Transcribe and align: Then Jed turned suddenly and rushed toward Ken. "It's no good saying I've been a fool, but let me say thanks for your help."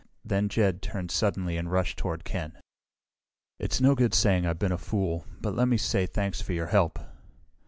Then 0.25 0.49
Jed 0.49 0.81
turned 0.81 1.11
suddenly 1.11 1.57
and 1.57 1.71
rushed 1.71 1.99
toward 1.99 2.23
Ken. 2.23 2.53
"It's 3.59 3.79
no 3.79 3.93
good 3.93 4.15
saying 4.15 4.47
I've 4.47 4.57
been 4.57 4.71
a 4.71 4.77
fool, 4.79 5.27
but 5.41 5.53
let 5.53 5.67
me 5.67 5.77
say 5.77 6.07
thanks 6.07 6.41
for 6.41 6.53
your 6.53 6.65
help." 6.73 6.97